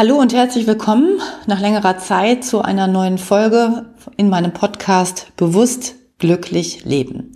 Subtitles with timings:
[0.00, 3.84] Hallo und herzlich willkommen nach längerer Zeit zu einer neuen Folge
[4.16, 7.34] in meinem Podcast Bewusst glücklich leben.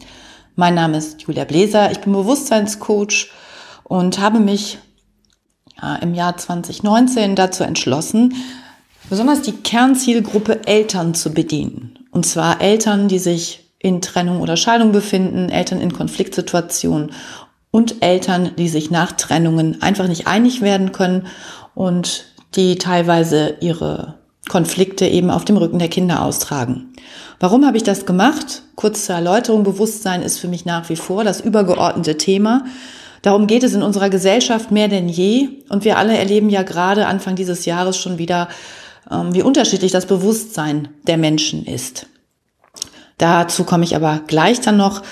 [0.56, 3.30] Mein Name ist Julia Bläser, ich bin Bewusstseinscoach
[3.82, 4.78] und habe mich
[5.76, 8.32] ja, im Jahr 2019 dazu entschlossen,
[9.10, 11.98] besonders die Kernzielgruppe Eltern zu bedienen.
[12.12, 17.12] Und zwar Eltern, die sich in Trennung oder Scheidung befinden, Eltern in Konfliktsituationen
[17.70, 21.26] und Eltern, die sich nach Trennungen einfach nicht einig werden können
[21.74, 24.14] und die teilweise ihre
[24.48, 26.92] Konflikte eben auf dem Rücken der Kinder austragen.
[27.40, 28.62] Warum habe ich das gemacht?
[28.76, 32.64] Kurz zur Erläuterung, Bewusstsein ist für mich nach wie vor das übergeordnete Thema.
[33.22, 35.48] Darum geht es in unserer Gesellschaft mehr denn je.
[35.70, 38.48] Und wir alle erleben ja gerade Anfang dieses Jahres schon wieder,
[39.10, 42.06] ähm, wie unterschiedlich das Bewusstsein der Menschen ist.
[43.18, 45.02] Dazu komme ich aber gleich dann noch.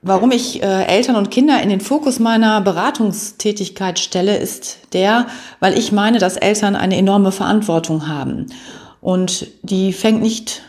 [0.00, 5.26] Warum ich äh, Eltern und Kinder in den Fokus meiner Beratungstätigkeit stelle, ist der,
[5.58, 8.46] weil ich meine, dass Eltern eine enorme Verantwortung haben.
[9.00, 10.62] Und die fängt nicht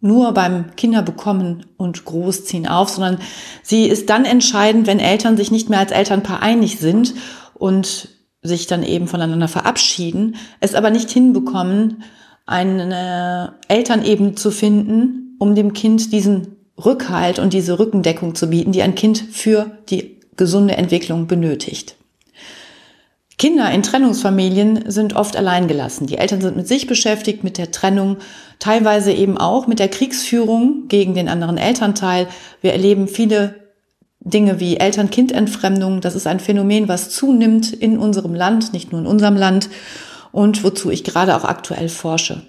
[0.00, 3.18] nur beim Kinderbekommen und Großziehen auf, sondern
[3.62, 7.14] sie ist dann entscheidend, wenn Eltern sich nicht mehr als Elternpaar einig sind
[7.54, 8.08] und
[8.42, 12.04] sich dann eben voneinander verabschieden, es aber nicht hinbekommen,
[12.46, 18.72] eine Eltern eben zu finden, um dem Kind diesen Rückhalt und diese Rückendeckung zu bieten,
[18.72, 21.96] die ein Kind für die gesunde Entwicklung benötigt.
[23.38, 26.08] Kinder in Trennungsfamilien sind oft alleingelassen.
[26.08, 28.16] Die Eltern sind mit sich beschäftigt, mit der Trennung,
[28.58, 32.26] teilweise eben auch mit der Kriegsführung gegen den anderen Elternteil.
[32.60, 33.54] Wir erleben viele
[34.18, 36.00] Dinge wie Eltern-Kind-Entfremdung.
[36.00, 39.68] Das ist ein Phänomen, was zunimmt in unserem Land, nicht nur in unserem Land
[40.32, 42.42] und wozu ich gerade auch aktuell forsche.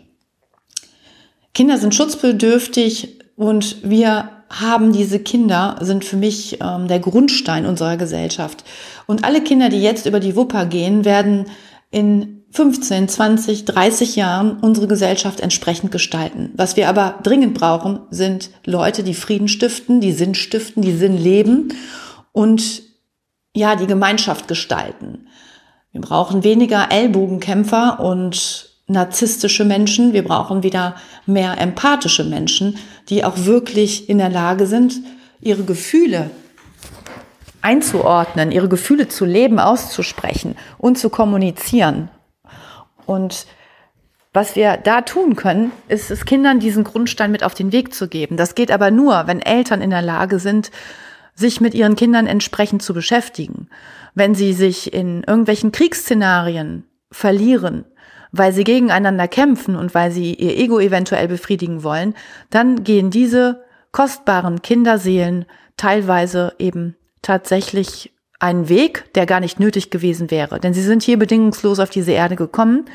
[1.54, 7.96] Kinder sind schutzbedürftig, und wir haben diese Kinder, sind für mich ähm, der Grundstein unserer
[7.96, 8.66] Gesellschaft.
[9.08, 11.46] Und alle Kinder, die jetzt über die Wupper gehen, werden
[11.90, 16.52] in 15, 20, 30 Jahren unsere Gesellschaft entsprechend gestalten.
[16.56, 21.18] Was wir aber dringend brauchen, sind Leute, die Frieden stiften, die Sinn stiften, die Sinn
[21.18, 21.74] leben
[22.34, 22.82] und
[23.56, 25.28] ja, die Gemeinschaft gestalten.
[25.94, 30.96] Wir brauchen weniger Ellbogenkämpfer und narzisstische Menschen, wir brauchen wieder
[31.26, 32.78] mehr empathische Menschen,
[33.10, 35.02] die auch wirklich in der Lage sind,
[35.40, 36.32] ihre Gefühle
[37.62, 42.10] einzuordnen, ihre Gefühle zu leben, auszusprechen und zu kommunizieren.
[43.06, 43.46] Und
[44.34, 48.08] was wir da tun können, ist es Kindern diesen Grundstein mit auf den Weg zu
[48.08, 48.38] geben.
[48.38, 50.72] Das geht aber nur, wenn Eltern in der Lage sind,
[51.36, 53.70] sich mit ihren Kindern entsprechend zu beschäftigen.
[54.14, 57.86] Wenn sie sich in irgendwelchen Kriegsszenarien verlieren,
[58.32, 62.16] weil sie gegeneinander kämpfen und weil sie ihr Ego eventuell befriedigen wollen,
[62.50, 65.46] dann gehen diese kostbaren Kinderseelen
[65.78, 70.60] teilweise eben tatsächlich einen Weg, der gar nicht nötig gewesen wäre.
[70.60, 72.86] Denn sie sind hier bedingungslos auf diese Erde gekommen.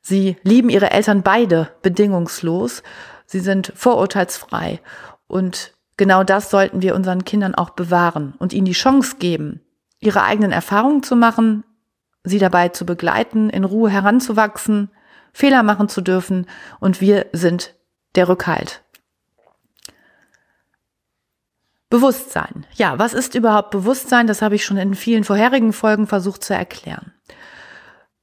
[0.00, 2.82] Sie lieben ihre Eltern beide bedingungslos.
[3.26, 4.80] Sie sind vorurteilsfrei.
[5.26, 9.60] Und genau das sollten wir unseren Kindern auch bewahren und ihnen die Chance geben,
[10.00, 11.64] ihre eigenen Erfahrungen zu machen,
[12.28, 14.90] sie dabei zu begleiten, in Ruhe heranzuwachsen,
[15.32, 16.46] Fehler machen zu dürfen
[16.80, 17.74] und wir sind
[18.14, 18.82] der Rückhalt.
[21.90, 22.66] Bewusstsein.
[22.74, 24.26] Ja, was ist überhaupt Bewusstsein?
[24.26, 27.12] Das habe ich schon in vielen vorherigen Folgen versucht zu erklären.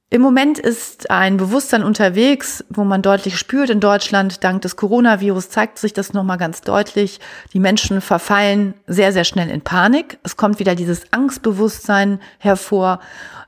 [0.08, 5.50] Im Moment ist ein Bewusstsein unterwegs, wo man deutlich spürt in Deutschland, dank des Coronavirus
[5.50, 7.18] zeigt sich das nochmal ganz deutlich.
[7.52, 10.18] Die Menschen verfallen sehr, sehr schnell in Panik.
[10.22, 13.00] Es kommt wieder dieses Angstbewusstsein hervor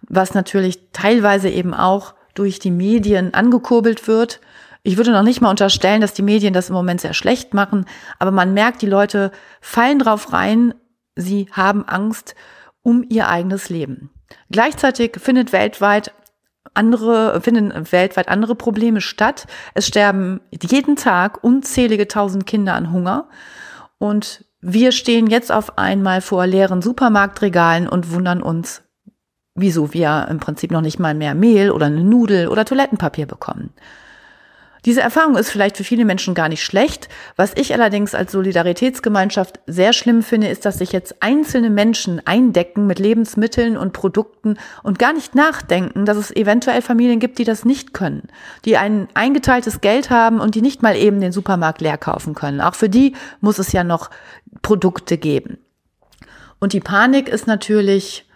[0.08, 4.40] was natürlich teilweise eben auch durch die Medien angekurbelt wird.
[4.82, 7.84] Ich würde noch nicht mal unterstellen, dass die Medien das im Moment sehr schlecht machen,
[8.18, 10.74] aber man merkt, die Leute fallen drauf rein,
[11.16, 12.34] sie haben Angst
[12.82, 14.10] um ihr eigenes Leben.
[14.50, 16.12] Gleichzeitig findet weltweit
[16.78, 19.46] andere, finden weltweit andere Probleme statt.
[19.74, 23.28] Es sterben jeden Tag unzählige tausend Kinder an Hunger
[23.98, 28.82] und wir stehen jetzt auf einmal vor leeren Supermarktregalen und wundern uns,
[29.54, 33.70] wieso wir im Prinzip noch nicht mal mehr Mehl oder eine Nudel oder Toilettenpapier bekommen.
[34.84, 37.08] Diese Erfahrung ist vielleicht für viele Menschen gar nicht schlecht.
[37.36, 42.86] Was ich allerdings als Solidaritätsgemeinschaft sehr schlimm finde, ist, dass sich jetzt einzelne Menschen eindecken
[42.86, 47.64] mit Lebensmitteln und Produkten und gar nicht nachdenken, dass es eventuell Familien gibt, die das
[47.64, 48.28] nicht können,
[48.64, 52.60] die ein eingeteiltes Geld haben und die nicht mal eben den Supermarkt leer kaufen können.
[52.60, 54.10] Auch für die muss es ja noch
[54.62, 55.58] Produkte geben.
[56.60, 58.28] Und die Panik ist natürlich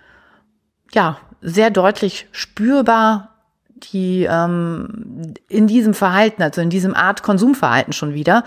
[0.93, 3.32] ja, sehr deutlich spürbar,
[3.93, 8.45] die ähm, in diesem Verhalten, also in diesem Art Konsumverhalten schon wieder,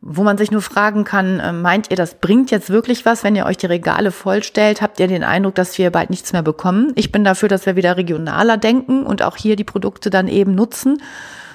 [0.00, 3.36] wo man sich nur fragen kann, äh, meint ihr, das bringt jetzt wirklich was, wenn
[3.36, 4.80] ihr euch die Regale vollstellt?
[4.80, 6.92] Habt ihr den Eindruck, dass wir bald nichts mehr bekommen?
[6.94, 10.54] Ich bin dafür, dass wir wieder regionaler denken und auch hier die Produkte dann eben
[10.54, 11.02] nutzen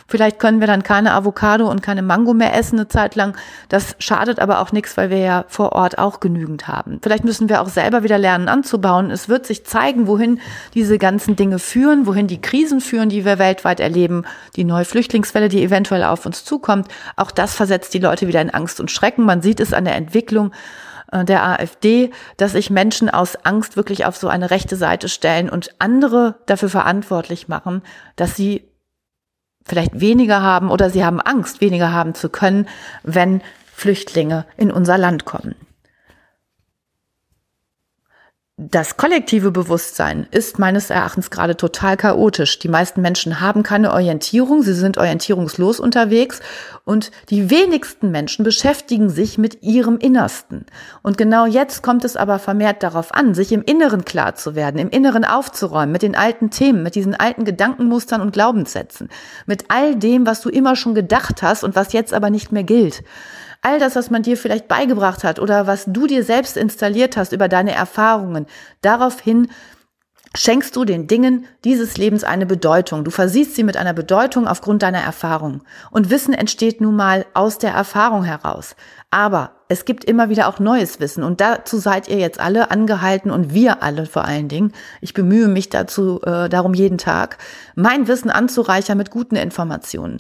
[0.08, 3.36] Vielleicht können wir dann keine Avocado und keine Mango mehr essen eine Zeit lang.
[3.70, 7.00] Das schadet aber auch nichts, weil wir ja vor Ort auch genügend haben.
[7.02, 9.12] Vielleicht müssen wir auch selber wieder lernen anzubauen.
[9.12, 10.40] Es wird sich zeigen, wohin
[10.74, 14.24] diese ganzen Dinge führen, wohin die Krisen führen, die wir weltweit erleben,
[14.56, 16.88] die neue Flüchtlingswelle, die eventuell auf uns zukommt.
[17.16, 19.26] Auch das versetzt die Leute wieder in Angst und Schrecken.
[19.26, 20.52] Man sieht es an der Entwicklung
[21.12, 25.50] äh, der AfD, dass sich Menschen aus Angst wirklich auf so eine rechte Seite stellen
[25.50, 27.84] und andere dafür verantwortlich machen,
[28.16, 28.68] dass sie
[29.66, 32.68] vielleicht weniger haben oder sie haben Angst, weniger haben zu können,
[33.04, 33.42] wenn
[33.74, 35.56] Flüchtlinge in unser Land kommen.
[38.58, 42.60] Das kollektive Bewusstsein ist meines Erachtens gerade total chaotisch.
[42.60, 46.40] Die meisten Menschen haben keine Orientierung, sie sind orientierungslos unterwegs
[46.86, 50.68] und die wenigsten Menschen beschäftigen sich mit ihrem Innersten.
[51.02, 54.78] Und genau jetzt kommt es aber vermehrt darauf an, sich im Inneren klar zu werden,
[54.78, 59.10] im Inneren aufzuräumen, mit den alten Themen, mit diesen alten Gedankenmustern und Glaubenssätzen,
[59.48, 62.64] mit all dem, was du immer schon gedacht hast und was jetzt aber nicht mehr
[62.64, 63.02] gilt
[63.64, 67.32] all das, was man dir vielleicht beigebracht hat oder was du dir selbst installiert hast
[67.32, 68.46] über deine Erfahrungen,
[68.82, 69.48] daraufhin
[70.36, 73.04] schenkst du den Dingen dieses Lebens eine Bedeutung.
[73.04, 75.64] Du versiehst sie mit einer Bedeutung aufgrund deiner Erfahrung.
[75.92, 78.76] Und Wissen entsteht nun mal aus der Erfahrung heraus.
[79.12, 83.32] Aber es gibt immer wieder auch neues Wissen und dazu seid ihr jetzt alle angehalten
[83.32, 84.74] und wir alle vor allen Dingen.
[85.02, 87.38] Ich bemühe mich dazu äh, darum jeden Tag,
[87.76, 90.20] mein Wissen anzureichern mit guten Informationen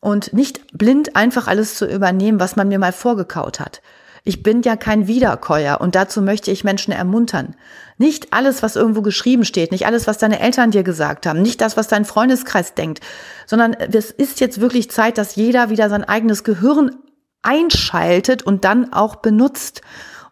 [0.00, 3.82] und nicht blind einfach alles zu übernehmen, was man mir mal vorgekaut hat.
[4.24, 7.54] Ich bin ja kein Wiederkäuer und dazu möchte ich Menschen ermuntern.
[7.96, 11.60] Nicht alles, was irgendwo geschrieben steht, nicht alles, was deine Eltern dir gesagt haben, nicht
[11.60, 13.00] das, was dein Freundeskreis denkt,
[13.46, 16.96] sondern es ist jetzt wirklich Zeit, dass jeder wieder sein eigenes Gehirn
[17.42, 19.80] einschaltet und dann auch benutzt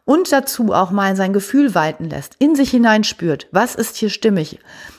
[0.05, 4.59] und dazu auch mal sein Gefühl walten lässt, in sich hineinspürt, was ist hier stimmig?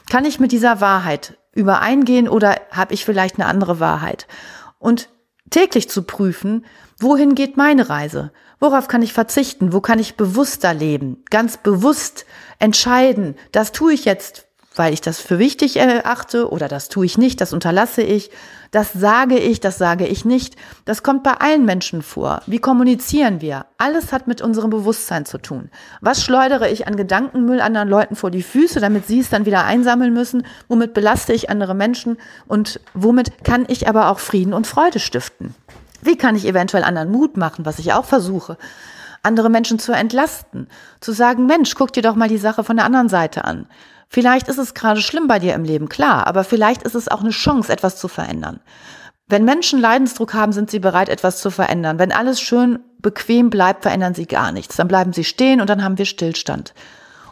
[0.09, 4.27] Kann ich mit dieser Wahrheit übereingehen oder habe ich vielleicht eine andere Wahrheit?
[4.79, 5.09] Und
[5.49, 6.65] täglich zu prüfen,
[6.99, 8.31] wohin geht meine Reise?
[8.59, 9.71] Worauf kann ich verzichten?
[9.71, 11.23] Wo kann ich bewusster leben?
[11.29, 12.25] Ganz bewusst
[12.59, 14.48] entscheiden, das tue ich jetzt
[14.79, 18.31] weil ich das für wichtig erachte oder das tue ich nicht, das unterlasse ich,
[18.71, 20.55] das sage ich, das sage ich nicht.
[20.85, 22.41] Das kommt bei allen Menschen vor.
[22.45, 23.65] Wie kommunizieren wir?
[23.77, 25.69] Alles hat mit unserem Bewusstsein zu tun.
[25.99, 29.65] Was schleudere ich an Gedankenmüll anderen Leuten vor die Füße, damit sie es dann wieder
[29.65, 30.47] einsammeln müssen?
[30.69, 32.15] Womit belaste ich andere Menschen?
[32.47, 35.55] Und womit kann ich aber auch Frieden und Freude stiften?
[36.01, 38.57] Wie kann ich eventuell anderen Mut machen, was ich auch versuche?
[39.21, 40.69] andere Menschen zu entlasten,
[41.01, 43.67] zu sagen, Mensch, guck dir doch mal die Sache von der anderen Seite an.
[44.09, 47.21] Vielleicht ist es gerade schlimm bei dir im Leben, klar, aber vielleicht ist es auch
[47.21, 48.59] eine Chance, etwas zu verändern.
[49.27, 51.99] Wenn Menschen Leidensdruck haben, sind sie bereit, etwas zu verändern.
[51.99, 54.75] Wenn alles schön bequem bleibt, verändern sie gar nichts.
[54.75, 56.73] Dann bleiben sie stehen und dann haben wir Stillstand.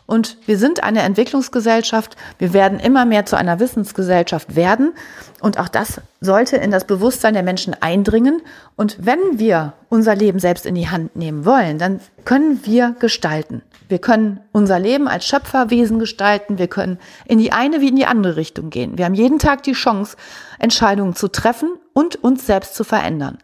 [0.07, 2.15] Und wir sind eine Entwicklungsgesellschaft.
[2.39, 4.93] Wir werden immer mehr zu einer Wissensgesellschaft werden.
[5.41, 8.41] Und auch das sollte in das Bewusstsein der Menschen eindringen.
[8.77, 13.61] Und wenn wir unser Leben selbst in die Hand nehmen wollen, dann können wir gestalten.
[13.89, 16.57] Wir können unser Leben als Schöpferwesen gestalten.
[16.57, 18.97] Wir können in die eine wie in die andere Richtung gehen.
[18.97, 20.15] Wir haben jeden Tag die Chance,
[20.57, 23.39] Entscheidungen zu treffen und uns selbst zu verändern.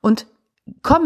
[0.00, 0.26] Und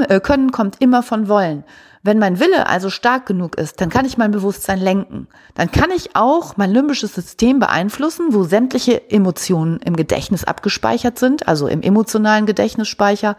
[0.08, 1.64] äh, können kommt immer von wollen.
[2.02, 5.28] Wenn mein Wille also stark genug ist, dann kann ich mein Bewusstsein lenken.
[5.54, 11.46] Dann kann ich auch mein limbisches System beeinflussen, wo sämtliche Emotionen im Gedächtnis abgespeichert sind,
[11.46, 13.36] also im emotionalen Gedächtnisspeicher.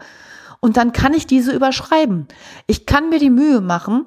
[0.60, 2.28] Und dann kann ich diese überschreiben.
[2.68, 4.06] Ich kann mir die Mühe machen,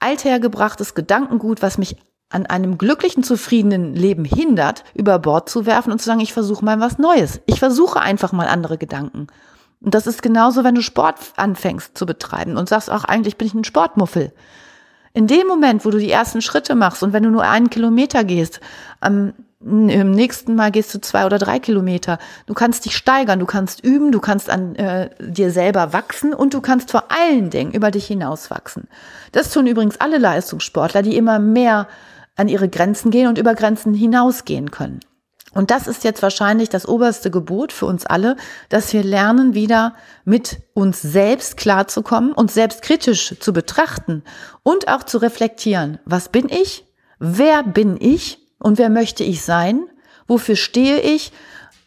[0.00, 1.96] althergebrachtes Gedankengut, was mich
[2.28, 6.64] an einem glücklichen, zufriedenen Leben hindert, über Bord zu werfen und zu sagen, ich versuche
[6.64, 7.40] mal was Neues.
[7.46, 9.28] Ich versuche einfach mal andere Gedanken.
[9.82, 13.48] Und das ist genauso, wenn du Sport anfängst zu betreiben und sagst, ach, eigentlich bin
[13.48, 14.32] ich ein Sportmuffel.
[15.12, 18.24] In dem Moment, wo du die ersten Schritte machst und wenn du nur einen Kilometer
[18.24, 18.60] gehst,
[19.00, 19.32] am
[19.64, 22.18] im nächsten Mal gehst du zwei oder drei Kilometer.
[22.46, 26.54] Du kannst dich steigern, du kannst üben, du kannst an äh, dir selber wachsen und
[26.54, 28.88] du kannst vor allen Dingen über dich hinauswachsen.
[29.30, 31.86] Das tun übrigens alle Leistungssportler, die immer mehr
[32.34, 35.00] an ihre Grenzen gehen und über Grenzen hinausgehen können.
[35.54, 38.36] Und das ist jetzt wahrscheinlich das oberste Gebot für uns alle,
[38.68, 39.94] dass wir lernen, wieder
[40.24, 44.22] mit uns selbst klarzukommen, uns selbst kritisch zu betrachten
[44.62, 45.98] und auch zu reflektieren.
[46.04, 46.86] Was bin ich?
[47.18, 48.38] Wer bin ich?
[48.58, 49.84] Und wer möchte ich sein?
[50.26, 51.32] Wofür stehe ich?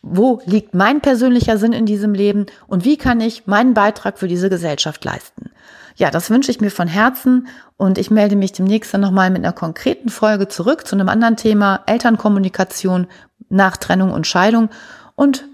[0.01, 2.45] Wo liegt mein persönlicher Sinn in diesem Leben?
[2.67, 5.50] Und wie kann ich meinen Beitrag für diese Gesellschaft leisten?
[5.95, 7.47] Ja, das wünsche ich mir von Herzen
[7.77, 11.37] und ich melde mich demnächst dann nochmal mit einer konkreten Folge zurück zu einem anderen
[11.37, 13.07] Thema Elternkommunikation
[13.49, 14.69] nach Trennung und Scheidung
[15.15, 15.45] und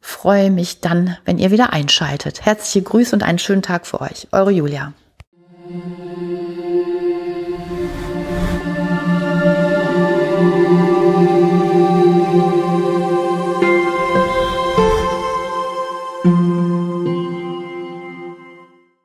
[0.00, 2.46] freue mich dann, wenn ihr wieder einschaltet.
[2.46, 4.28] Herzliche Grüße und einen schönen Tag für euch.
[4.30, 4.92] Eure Julia.